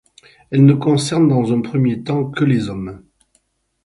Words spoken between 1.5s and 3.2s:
un premier temps que les hommes.